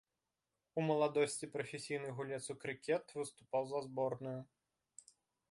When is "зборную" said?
3.91-4.35